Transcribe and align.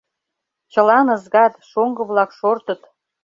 Чылан 0.71 1.07
ызгат, 1.15 1.53
шоҥго-влак 1.69 2.31
шортыт. 2.39 2.81